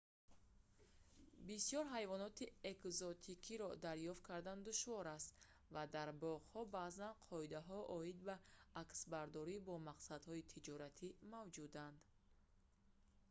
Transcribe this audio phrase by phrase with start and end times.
[1.47, 5.31] бисёр ҳайвоноти экзотикиро дарёфт кардан душвор аст
[5.73, 8.35] ва дар боғҳо баъзан қоидаҳо оид ба
[8.83, 11.99] аксбардорӣ бо мақсадҳои тиҷоратӣ мавҷуданд